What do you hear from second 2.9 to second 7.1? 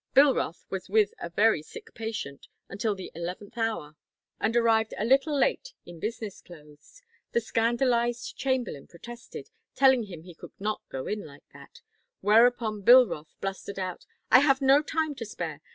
the eleventh hour and arrived a little late in business clothes.